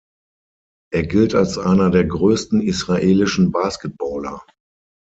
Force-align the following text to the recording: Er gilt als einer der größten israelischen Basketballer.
Er 0.91 1.05
gilt 1.05 1.35
als 1.35 1.59
einer 1.59 1.91
der 1.91 2.05
größten 2.05 2.59
israelischen 2.59 3.51
Basketballer. 3.51 4.43